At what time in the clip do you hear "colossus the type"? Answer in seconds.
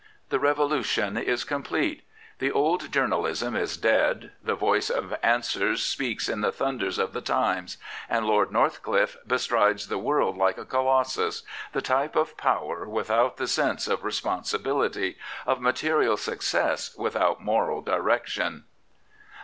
10.65-12.15